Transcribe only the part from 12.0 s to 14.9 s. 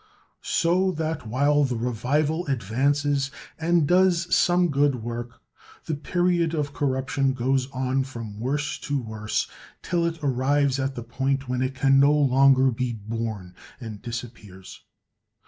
longer be borne, and disappears.